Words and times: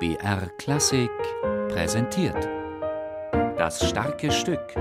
BR 0.00 0.48
Klassik 0.56 1.10
präsentiert. 1.68 2.48
Das 3.58 3.86
starke 3.86 4.32
Stück. 4.32 4.74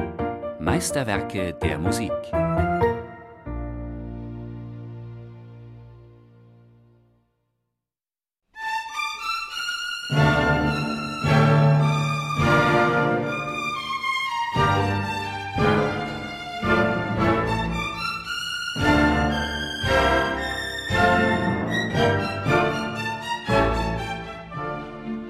Meisterwerke 0.59 1.53
der 1.55 1.77
Musik. 1.77 2.13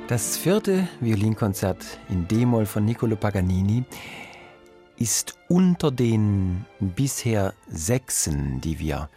Das 0.10 0.38
vierte 0.38 0.88
Violinkonzert 1.02 1.86
in 2.10 2.28
D-Moll 2.28 2.66
von 2.66 2.84
Niccolo 2.84 3.16
Paganini 3.16 3.84
ist 4.98 5.36
unter 5.48 5.92
den 5.92 6.66
bisher 6.80 7.54
sechsen, 7.68 8.60
die 8.60 8.80
wir 8.80 9.08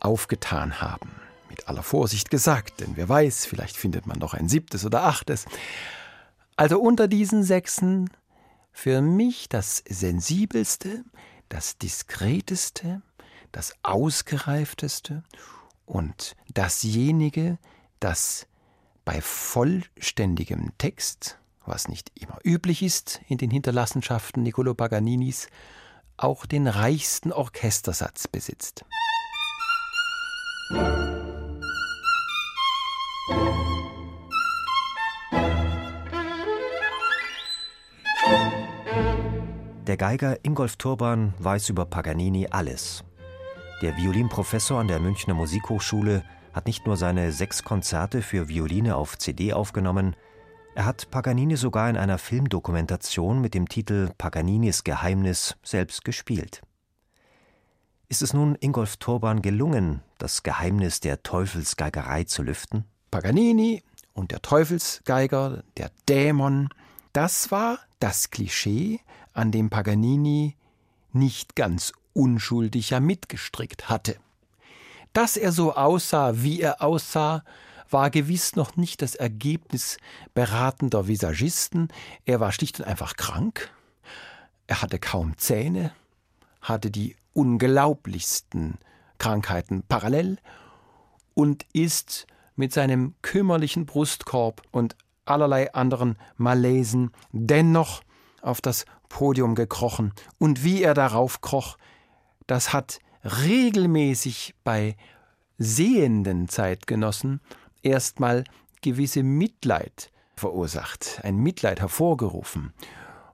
aufgetan 0.00 0.80
haben. 0.80 1.12
Mit 1.48 1.68
aller 1.68 1.84
Vorsicht 1.84 2.32
gesagt, 2.32 2.80
denn 2.80 2.96
wer 2.96 3.08
weiß, 3.08 3.46
vielleicht 3.46 3.76
findet 3.76 4.08
man 4.08 4.18
noch 4.18 4.34
ein 4.34 4.48
siebtes 4.48 4.84
oder 4.84 5.04
achtes. 5.04 5.46
Also 6.56 6.80
unter 6.80 7.06
diesen 7.06 7.44
sechsen 7.44 8.10
für 8.72 9.02
mich 9.02 9.48
das 9.48 9.84
sensibelste, 9.88 11.04
das 11.48 11.78
diskreteste, 11.78 13.02
das 13.52 13.76
ausgereifteste 13.84 15.22
und 15.86 16.34
dasjenige, 16.52 17.58
das 18.00 18.48
bei 19.04 19.20
vollständigem 19.20 20.72
Text, 20.78 21.38
was 21.66 21.88
nicht 21.88 22.10
immer 22.14 22.38
üblich 22.44 22.82
ist 22.82 23.20
in 23.28 23.38
den 23.38 23.50
Hinterlassenschaften 23.50 24.42
Niccolo 24.42 24.74
Paganinis, 24.74 25.48
auch 26.16 26.46
den 26.46 26.66
reichsten 26.66 27.32
Orchestersatz 27.32 28.28
besitzt. 28.28 28.84
Der 39.86 39.96
Geiger 39.96 40.44
Ingolf 40.44 40.76
Turban 40.76 41.34
weiß 41.38 41.70
über 41.70 41.84
Paganini 41.84 42.46
alles. 42.48 43.02
Der 43.82 43.96
Violinprofessor 43.96 44.78
an 44.78 44.86
der 44.86 45.00
Münchner 45.00 45.34
Musikhochschule 45.34 46.22
hat 46.52 46.66
nicht 46.66 46.86
nur 46.86 46.96
seine 46.96 47.32
sechs 47.32 47.64
Konzerte 47.64 48.22
für 48.22 48.48
Violine 48.48 48.96
auf 48.96 49.18
CD 49.18 49.52
aufgenommen, 49.52 50.16
er 50.74 50.84
hat 50.84 51.10
Paganini 51.10 51.56
sogar 51.56 51.90
in 51.90 51.96
einer 51.96 52.18
Filmdokumentation 52.18 53.40
mit 53.40 53.54
dem 53.54 53.68
Titel 53.68 54.10
Paganinis 54.16 54.84
Geheimnis 54.84 55.56
selbst 55.62 56.04
gespielt. 56.04 56.62
Ist 58.08 58.22
es 58.22 58.32
nun 58.32 58.56
Ingolf 58.60 58.96
Turban 58.96 59.42
gelungen, 59.42 60.02
das 60.18 60.42
Geheimnis 60.42 61.00
der 61.00 61.22
Teufelsgeigerei 61.22 62.24
zu 62.24 62.42
lüften? 62.42 62.84
Paganini 63.10 63.82
und 64.14 64.30
der 64.30 64.42
Teufelsgeiger, 64.42 65.64
der 65.76 65.90
Dämon, 66.08 66.68
das 67.12 67.50
war 67.50 67.78
das 67.98 68.30
Klischee, 68.30 69.00
an 69.32 69.52
dem 69.52 69.70
Paganini 69.70 70.56
nicht 71.12 71.56
ganz 71.56 71.92
unschuldig 72.12 72.92
mitgestrickt 73.00 73.88
hatte. 73.88 74.16
Dass 75.12 75.36
er 75.36 75.52
so 75.52 75.74
aussah, 75.74 76.42
wie 76.42 76.60
er 76.60 76.82
aussah, 76.82 77.42
war 77.90 78.10
gewiss 78.10 78.54
noch 78.54 78.76
nicht 78.76 79.02
das 79.02 79.14
Ergebnis 79.14 79.96
beratender 80.32 81.08
Visagisten. 81.08 81.88
Er 82.24 82.40
war 82.40 82.52
schlicht 82.52 82.78
und 82.78 82.86
einfach 82.86 83.16
krank. 83.16 83.72
Er 84.66 84.82
hatte 84.82 84.98
kaum 84.98 85.36
Zähne, 85.36 85.92
hatte 86.62 86.90
die 86.90 87.16
unglaublichsten 87.32 88.78
Krankheiten 89.18 89.82
parallel 89.88 90.38
und 91.34 91.66
ist 91.72 92.26
mit 92.54 92.72
seinem 92.72 93.14
kümmerlichen 93.22 93.86
Brustkorb 93.86 94.62
und 94.70 94.96
allerlei 95.24 95.72
anderen 95.74 96.16
Malaisen 96.36 97.10
dennoch 97.32 98.02
auf 98.42 98.60
das 98.60 98.84
Podium 99.08 99.54
gekrochen. 99.54 100.12
Und 100.38 100.64
wie 100.64 100.82
er 100.82 100.94
darauf 100.94 101.40
kroch, 101.40 101.76
das 102.46 102.72
hat 102.72 103.00
regelmäßig 103.24 104.54
bei 104.64 104.96
sehenden 105.58 106.48
Zeitgenossen 106.48 107.40
erstmal 107.82 108.44
gewisse 108.82 109.22
Mitleid 109.22 110.10
verursacht, 110.36 111.20
ein 111.22 111.36
Mitleid 111.36 111.80
hervorgerufen. 111.80 112.72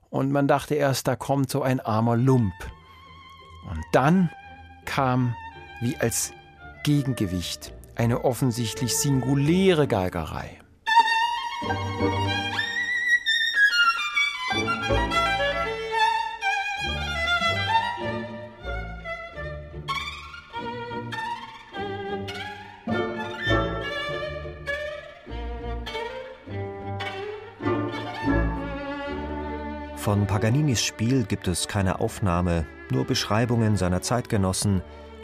Und 0.09 0.31
man 0.31 0.47
dachte 0.47 0.75
erst, 0.75 1.07
da 1.07 1.15
kommt 1.15 1.49
so 1.49 1.61
ein 1.61 1.79
armer 1.79 2.17
Lump. 2.17 2.53
Und 3.69 3.83
dann 3.91 4.29
kam 4.85 5.35
wie 5.81 5.95
als 5.97 6.33
Gegengewicht 6.83 7.73
eine 7.95 8.23
offensichtlich 8.23 8.95
singuläre 8.95 9.87
Geigerei. 9.87 10.59
Von 30.07 30.25
Paganinis 30.25 30.81
Spiel 30.81 31.25
gibt 31.25 31.49
es 31.49 31.67
keine 31.67 31.99
Aufnahme, 31.99 32.65
nur 32.91 33.03
Beschreibungen 33.03 33.75
seiner 33.75 34.01
Zeitgenossen, 34.01 34.81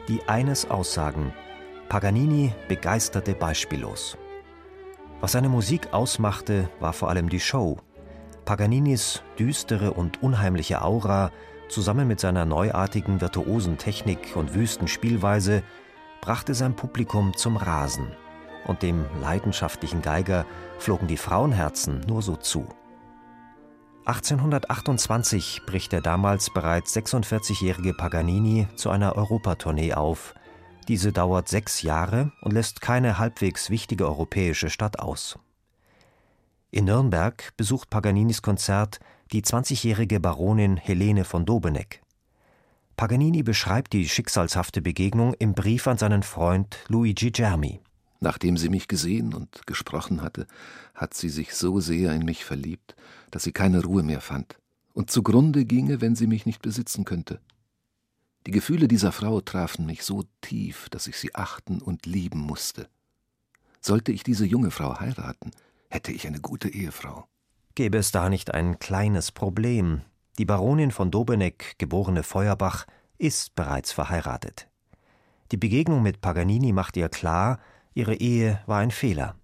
die 0.09 0.27
eines 0.27 0.69
aussagen: 0.69 1.31
Paganini 1.87 2.53
begeisterte 2.67 3.33
beispiellos. 3.33 4.17
Was 5.21 5.31
seine 5.31 5.47
Musik 5.47 5.93
ausmachte, 5.93 6.69
war 6.81 6.91
vor 6.91 7.09
allem 7.09 7.29
die 7.29 7.39
Show. 7.39 7.77
Paganinis 8.43 9.23
düstere 9.39 9.93
und 9.93 10.21
unheimliche 10.21 10.81
Aura 10.81 11.31
zusammen 11.69 12.05
mit 12.05 12.19
seiner 12.19 12.43
neuartigen 12.43 13.21
virtuosen 13.21 13.77
Technik 13.77 14.35
und 14.35 14.53
wüsten 14.53 14.89
Spielweise 14.89 15.63
brachte 16.19 16.53
sein 16.53 16.75
Publikum 16.75 17.33
zum 17.37 17.55
Rasen. 17.55 18.11
Und 18.67 18.81
dem 18.81 19.05
leidenschaftlichen 19.21 20.01
Geiger 20.01 20.45
flogen 20.77 21.07
die 21.07 21.15
Frauenherzen 21.15 22.01
nur 22.05 22.21
so 22.21 22.35
zu. 22.35 22.67
1828 24.05 25.61
bricht 25.65 25.93
der 25.93 26.01
damals 26.01 26.49
bereits 26.49 26.93
46-jährige 26.93 27.93
Paganini 27.93 28.67
zu 28.75 28.89
einer 28.89 29.15
Europatournee 29.15 29.93
auf. 29.93 30.35
Diese 30.89 31.13
dauert 31.13 31.47
sechs 31.47 31.83
Jahre 31.83 32.33
und 32.41 32.51
lässt 32.51 32.81
keine 32.81 33.17
halbwegs 33.17 33.69
wichtige 33.69 34.05
europäische 34.05 34.69
Stadt 34.69 34.99
aus. 34.99 35.39
In 36.71 36.85
Nürnberg 36.85 37.53
besucht 37.55 37.89
Paganinis 37.89 38.41
Konzert 38.41 38.99
die 39.31 39.41
20-jährige 39.41 40.19
Baronin 40.19 40.75
Helene 40.75 41.23
von 41.23 41.45
Dobeneck. 41.45 42.01
Paganini 42.97 43.41
beschreibt 43.41 43.93
die 43.93 44.09
schicksalshafte 44.09 44.81
Begegnung 44.81 45.33
im 45.35 45.53
Brief 45.53 45.87
an 45.87 45.97
seinen 45.97 46.23
Freund 46.23 46.77
Luigi 46.89 47.31
Germi. 47.31 47.79
Nachdem 48.23 48.55
sie 48.55 48.69
mich 48.69 48.87
gesehen 48.87 49.33
und 49.33 49.67
gesprochen 49.67 50.21
hatte, 50.21 50.47
hat 50.95 51.13
sie 51.13 51.27
sich 51.27 51.53
so 51.53 51.81
sehr 51.81 52.13
in 52.13 52.23
mich 52.23 52.45
verliebt, 52.45 52.95
dass 53.31 53.43
sie 53.43 53.51
keine 53.51 53.83
Ruhe 53.83 54.01
mehr 54.01 54.21
fand 54.21 54.57
und 54.93 55.11
zugrunde 55.11 55.65
ginge, 55.65 55.99
wenn 55.99 56.15
sie 56.15 56.27
mich 56.27 56.45
nicht 56.45 56.61
besitzen 56.61 57.03
könnte. 57.03 57.41
Die 58.47 58.51
Gefühle 58.51 58.87
dieser 58.87 59.11
Frau 59.11 59.41
trafen 59.41 59.85
mich 59.85 60.05
so 60.05 60.23
tief, 60.39 60.87
dass 60.89 61.07
ich 61.07 61.17
sie 61.17 61.35
achten 61.35 61.81
und 61.81 62.05
lieben 62.05 62.39
musste. 62.39 62.87
Sollte 63.81 64.13
ich 64.13 64.23
diese 64.23 64.45
junge 64.45 64.71
Frau 64.71 65.01
heiraten, 65.01 65.51
hätte 65.89 66.13
ich 66.13 66.25
eine 66.25 66.39
gute 66.39 66.69
Ehefrau. 66.69 67.25
Gäbe 67.75 67.97
es 67.97 68.11
da 68.11 68.29
nicht 68.29 68.53
ein 68.53 68.79
kleines 68.79 69.33
Problem? 69.33 70.01
Die 70.37 70.45
Baronin 70.45 70.91
von 70.91 71.11
Dobeneck, 71.11 71.75
geborene 71.77 72.23
Feuerbach, 72.23 72.85
ist 73.17 73.53
bereits 73.55 73.91
verheiratet. 73.91 74.69
Die 75.51 75.57
Begegnung 75.57 76.01
mit 76.01 76.21
Paganini 76.21 76.71
macht 76.71 76.95
ihr 76.95 77.09
klar, 77.09 77.59
Ihre 77.93 78.15
Ehe 78.15 78.59
war 78.65 78.79
ein 78.79 78.91
Fehler. 78.91 79.35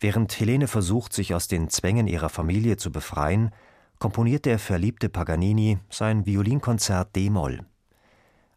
Während 0.00 0.38
Helene 0.38 0.68
versucht, 0.68 1.12
sich 1.12 1.34
aus 1.34 1.48
den 1.48 1.70
Zwängen 1.70 2.06
ihrer 2.06 2.28
Familie 2.28 2.76
zu 2.76 2.92
befreien, 2.92 3.50
komponiert 3.98 4.44
der 4.44 4.58
verliebte 4.58 5.08
Paganini 5.08 5.78
sein 5.90 6.24
Violinkonzert 6.24 7.16
D-Moll. 7.16 7.64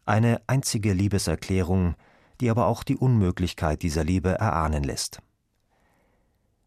Eine 0.04 0.40
einzige 0.46 0.92
Liebeserklärung, 0.92 1.94
die 2.40 2.50
aber 2.50 2.66
auch 2.66 2.84
die 2.84 2.96
Unmöglichkeit 2.96 3.82
dieser 3.82 4.04
Liebe 4.04 4.30
erahnen 4.30 4.84
lässt. 4.84 5.20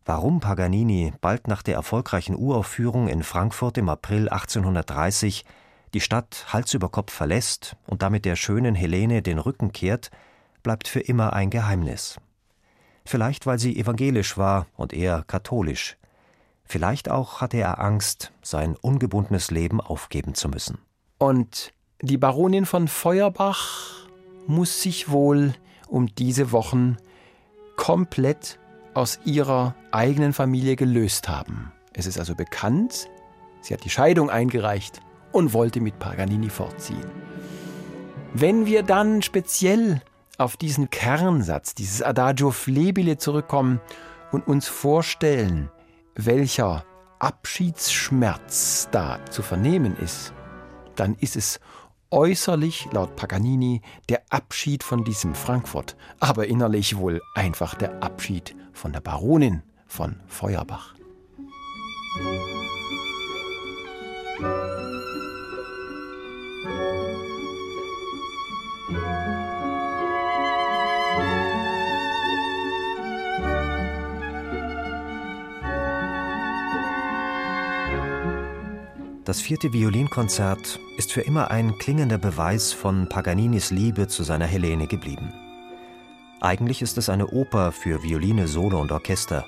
Warum 0.03 0.39
Paganini 0.39 1.13
bald 1.19 1.47
nach 1.47 1.63
der 1.63 1.75
erfolgreichen 1.75 2.35
Uraufführung 2.35 3.07
in 3.07 3.23
Frankfurt 3.23 3.77
im 3.77 3.89
April 3.89 4.29
1830 4.29 5.45
die 5.93 6.01
Stadt 6.01 6.45
Hals 6.53 6.73
über 6.73 6.89
Kopf 6.89 7.11
verlässt 7.11 7.75
und 7.87 8.01
damit 8.01 8.25
der 8.25 8.35
schönen 8.35 8.75
Helene 8.75 9.21
den 9.21 9.39
Rücken 9.39 9.71
kehrt, 9.71 10.11
bleibt 10.65 10.87
für 10.87 10.99
immer 10.99 11.33
ein 11.33 11.51
Geheimnis. 11.51 12.17
Vielleicht 13.05 13.45
weil 13.45 13.59
sie 13.59 13.77
evangelisch 13.77 14.35
war 14.35 14.65
und 14.75 14.93
er 14.93 15.23
katholisch. 15.23 15.95
Vielleicht 16.63 17.09
auch 17.11 17.39
hatte 17.39 17.57
er 17.57 17.79
Angst, 17.79 18.31
sein 18.41 18.75
ungebundenes 18.75 19.51
Leben 19.51 19.79
aufgeben 19.79 20.33
zu 20.33 20.49
müssen. 20.49 20.79
Und 21.19 21.71
die 22.01 22.17
Baronin 22.17 22.65
von 22.65 22.87
Feuerbach 22.87 24.07
muss 24.47 24.81
sich 24.81 25.09
wohl 25.09 25.53
um 25.87 26.07
diese 26.15 26.51
Wochen 26.51 26.97
komplett 27.77 28.57
aus 28.95 29.19
ihrer 29.23 29.75
eigenen 29.91 30.33
Familie 30.33 30.75
gelöst 30.75 31.29
haben. 31.29 31.71
Es 31.93 32.07
ist 32.07 32.17
also 32.17 32.33
bekannt, 32.33 33.07
sie 33.61 33.75
hat 33.75 33.85
die 33.85 33.91
Scheidung 33.91 34.31
eingereicht 34.31 34.99
und 35.31 35.53
wollte 35.53 35.79
mit 35.79 35.99
Paganini 35.99 36.49
fortziehen. 36.49 37.05
Wenn 38.33 38.65
wir 38.65 38.81
dann 38.81 39.21
speziell 39.21 40.01
auf 40.39 40.57
diesen 40.57 40.89
Kernsatz, 40.89 41.75
dieses 41.75 42.01
Adagio 42.01 42.51
flebile 42.51 43.17
zurückkommen 43.17 43.81
und 44.31 44.47
uns 44.47 44.67
vorstellen, 44.67 45.69
welcher 46.15 46.85
Abschiedsschmerz 47.19 48.89
da 48.91 49.19
zu 49.29 49.41
vernehmen 49.41 49.95
ist, 49.97 50.33
dann 50.95 51.15
ist 51.15 51.35
es 51.35 51.59
äußerlich 52.11 52.87
laut 52.91 53.15
Paganini 53.15 53.81
der 54.09 54.23
Abschied 54.29 54.83
von 54.83 55.03
diesem 55.03 55.35
Frankfurt, 55.35 55.95
aber 56.19 56.47
innerlich 56.47 56.97
wohl 56.97 57.21
einfach 57.33 57.75
der 57.75 58.03
Abschied 58.03 58.55
von 58.73 58.93
der 58.93 59.01
Baronin 59.01 59.63
von 59.87 60.21
Feuerbach. 60.27 60.95
Das 79.25 79.41
vierte 79.41 79.73
Violinkonzert 79.73 80.79
ist 80.97 81.11
für 81.11 81.21
immer 81.21 81.49
ein 81.49 81.79
klingender 81.79 82.19
Beweis 82.19 82.73
von 82.73 83.09
Paganinis 83.09 83.71
Liebe 83.71 84.07
zu 84.07 84.21
seiner 84.21 84.45
Helene 84.45 84.85
geblieben. 84.85 85.33
Eigentlich 86.41 86.83
ist 86.83 86.99
es 86.99 87.09
eine 87.09 87.25
Oper 87.29 87.71
für 87.71 88.03
Violine, 88.03 88.47
Solo 88.47 88.79
und 88.79 88.91
Orchester. 88.91 89.43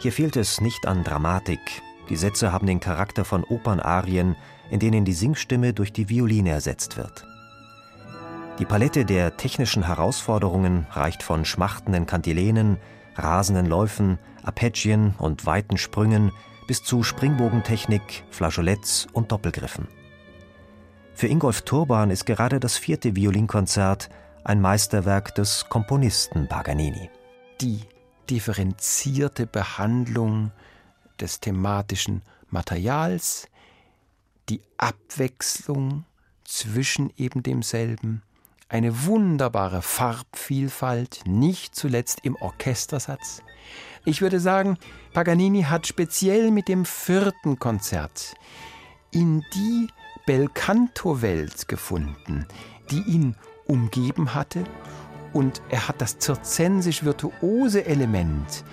Hier 0.00 0.12
fehlt 0.12 0.36
es 0.36 0.62
nicht 0.62 0.86
an 0.86 1.04
Dramatik. 1.04 1.60
Die 2.08 2.16
Sätze 2.16 2.52
haben 2.52 2.66
den 2.66 2.80
Charakter 2.80 3.26
von 3.26 3.44
Opernarien, 3.44 4.34
in 4.70 4.80
denen 4.80 5.04
die 5.04 5.12
Singstimme 5.12 5.74
durch 5.74 5.92
die 5.92 6.08
Violine 6.08 6.48
ersetzt 6.48 6.96
wird. 6.96 7.26
Die 8.58 8.64
Palette 8.64 9.04
der 9.04 9.36
technischen 9.36 9.82
Herausforderungen 9.82 10.86
reicht 10.90 11.22
von 11.22 11.44
schmachtenden 11.44 12.06
Kantilenen, 12.06 12.78
rasenden 13.14 13.66
Läufen, 13.66 14.18
Arpeggien 14.42 15.14
und 15.18 15.44
weiten 15.44 15.76
Sprüngen 15.76 16.32
bis 16.66 16.82
zu 16.82 17.02
Springbogentechnik, 17.02 18.24
Flageoletts 18.30 19.06
und 19.12 19.32
Doppelgriffen. 19.32 19.88
Für 21.14 21.28
Ingolf 21.28 21.62
Turban 21.62 22.10
ist 22.10 22.26
gerade 22.26 22.60
das 22.60 22.76
vierte 22.76 23.16
Violinkonzert 23.16 24.10
ein 24.44 24.60
Meisterwerk 24.60 25.34
des 25.34 25.68
Komponisten 25.68 26.48
Paganini. 26.48 27.10
Die 27.60 27.80
differenzierte 28.28 29.46
Behandlung 29.46 30.52
des 31.20 31.40
thematischen 31.40 32.22
Materials, 32.50 33.48
die 34.48 34.60
Abwechslung 34.76 36.04
zwischen 36.44 37.12
eben 37.16 37.42
demselben, 37.42 38.22
eine 38.68 39.06
wunderbare 39.06 39.82
Farbvielfalt, 39.82 41.20
nicht 41.26 41.74
zuletzt 41.74 42.20
im 42.24 42.36
Orchestersatz, 42.36 43.42
ich 44.08 44.22
würde 44.22 44.38
sagen, 44.38 44.78
Paganini 45.12 45.62
hat 45.62 45.88
speziell 45.88 46.52
mit 46.52 46.68
dem 46.68 46.84
vierten 46.84 47.58
Konzert 47.58 48.34
in 49.10 49.44
die 49.52 49.88
Belcanto-Welt 50.26 51.66
gefunden, 51.66 52.46
die 52.92 53.02
ihn 53.02 53.34
umgeben 53.66 54.32
hatte, 54.32 54.62
und 55.32 55.60
er 55.70 55.88
hat 55.88 56.00
das 56.00 56.18
zirzensisch-virtuose 56.18 57.84
Element 57.84 58.64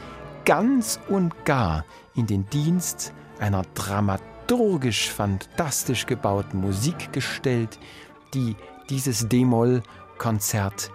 ganz 0.46 1.00
und 1.10 1.46
gar 1.46 1.84
in 2.16 2.28
den 2.28 2.48
Dienst 2.52 3.12
einer 3.40 3.64
dramaturgisch 3.74 5.10
fantastisch 5.10 6.06
gebauten 6.06 6.62
Musik 6.62 7.12
gestellt, 7.12 7.80
die 8.36 8.56
dieses 8.90 9.28
D-Moll-Konzert 9.28 10.92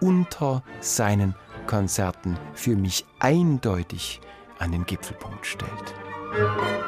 unter 0.00 0.62
seinen 0.80 1.34
Konzerten 1.66 2.36
für 2.54 2.76
mich 2.76 3.04
eindeutig 3.20 4.20
an 4.58 4.72
den 4.72 4.84
Gipfelpunkt 4.84 5.46
stellt. 5.46 5.94
Musik 6.32 6.82